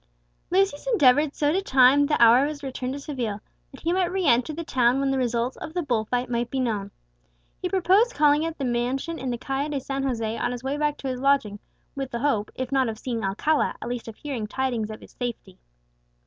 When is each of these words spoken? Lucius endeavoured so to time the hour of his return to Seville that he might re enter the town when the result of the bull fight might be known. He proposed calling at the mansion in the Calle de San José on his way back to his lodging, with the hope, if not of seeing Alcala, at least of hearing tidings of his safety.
Lucius 0.49 0.87
endeavoured 0.87 1.35
so 1.35 1.51
to 1.53 1.61
time 1.61 2.07
the 2.07 2.19
hour 2.19 2.41
of 2.41 2.49
his 2.49 2.63
return 2.63 2.91
to 2.91 2.97
Seville 2.99 3.39
that 3.71 3.81
he 3.81 3.93
might 3.93 4.11
re 4.11 4.25
enter 4.25 4.51
the 4.51 4.63
town 4.63 4.99
when 4.99 5.11
the 5.11 5.17
result 5.19 5.55
of 5.57 5.75
the 5.75 5.83
bull 5.83 6.05
fight 6.05 6.27
might 6.27 6.49
be 6.49 6.59
known. 6.59 6.89
He 7.61 7.69
proposed 7.69 8.15
calling 8.15 8.43
at 8.43 8.57
the 8.57 8.65
mansion 8.65 9.19
in 9.19 9.29
the 9.29 9.37
Calle 9.37 9.69
de 9.69 9.79
San 9.79 10.03
José 10.03 10.41
on 10.41 10.53
his 10.53 10.63
way 10.63 10.75
back 10.75 10.97
to 10.97 11.07
his 11.07 11.19
lodging, 11.21 11.59
with 11.95 12.09
the 12.09 12.17
hope, 12.17 12.49
if 12.55 12.71
not 12.71 12.89
of 12.89 12.97
seeing 12.97 13.23
Alcala, 13.23 13.75
at 13.79 13.89
least 13.89 14.07
of 14.07 14.15
hearing 14.15 14.47
tidings 14.47 14.89
of 14.89 15.01
his 15.01 15.11
safety. 15.11 15.59